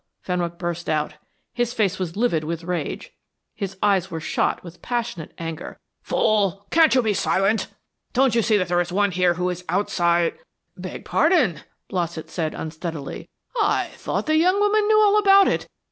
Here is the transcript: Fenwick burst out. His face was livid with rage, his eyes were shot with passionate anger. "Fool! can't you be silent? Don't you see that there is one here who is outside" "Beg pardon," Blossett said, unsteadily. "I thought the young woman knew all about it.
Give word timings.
Fenwick 0.23 0.57
burst 0.57 0.89
out. 0.89 1.13
His 1.53 1.75
face 1.75 1.99
was 1.99 2.15
livid 2.17 2.43
with 2.43 2.63
rage, 2.63 3.13
his 3.53 3.77
eyes 3.83 4.09
were 4.09 4.19
shot 4.19 4.63
with 4.63 4.81
passionate 4.81 5.31
anger. 5.37 5.77
"Fool! 6.01 6.65
can't 6.71 6.95
you 6.95 7.03
be 7.03 7.13
silent? 7.13 7.67
Don't 8.11 8.33
you 8.33 8.41
see 8.41 8.57
that 8.57 8.67
there 8.67 8.81
is 8.81 8.91
one 8.91 9.11
here 9.11 9.35
who 9.35 9.47
is 9.51 9.63
outside" 9.69 10.39
"Beg 10.89 11.05
pardon," 11.05 11.59
Blossett 11.87 12.31
said, 12.31 12.55
unsteadily. 12.55 13.29
"I 13.61 13.89
thought 13.93 14.25
the 14.25 14.37
young 14.37 14.59
woman 14.59 14.87
knew 14.87 14.99
all 14.99 15.19
about 15.19 15.47
it. 15.47 15.67